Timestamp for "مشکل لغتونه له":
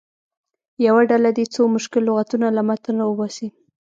1.75-2.61